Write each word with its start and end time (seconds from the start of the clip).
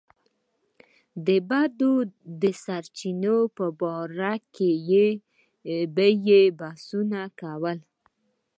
د 1.25 1.27
بدۍ 1.49 1.93
د 2.41 2.43
سرچينې 2.63 3.37
په 3.57 3.65
باره 3.79 4.33
کې 4.55 4.73
به 5.93 6.07
يې 6.27 6.41
بحثونه 6.59 7.19
کول. 7.39 7.77